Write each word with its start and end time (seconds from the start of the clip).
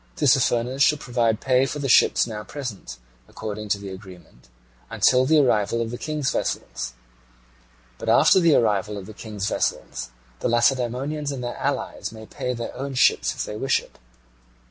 Tissaphernes 0.15 0.81
shall 0.81 0.97
provide 0.97 1.39
pay 1.39 1.67
for 1.67 1.77
the 1.77 1.87
ships 1.87 2.25
now 2.25 2.43
present, 2.43 2.97
according 3.27 3.69
to 3.69 3.77
the 3.77 3.89
agreement, 3.89 4.47
until 4.89 5.27
the 5.27 5.37
arrival 5.37 5.79
of 5.79 5.91
the 5.91 5.97
King's 5.99 6.31
vessels: 6.31 6.93
but 7.99 8.09
after 8.09 8.39
the 8.39 8.55
arrival 8.55 8.97
of 8.97 9.05
the 9.05 9.13
King's 9.13 9.47
vessels 9.47 10.09
the 10.39 10.49
Lacedaemonians 10.49 11.31
and 11.31 11.43
their 11.43 11.55
allies 11.55 12.11
may 12.11 12.25
pay 12.25 12.51
their 12.55 12.75
own 12.75 12.95
ships 12.95 13.35
if 13.35 13.43
they 13.43 13.55
wish 13.57 13.79
it. 13.79 13.99